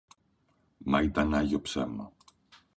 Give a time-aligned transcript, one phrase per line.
[0.77, 2.11] Μα ήταν άγιο ψέμα.